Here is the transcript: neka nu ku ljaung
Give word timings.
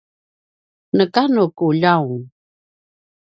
neka 0.95 1.21
nu 1.33 1.43
ku 1.57 1.65
ljaung 1.75 2.23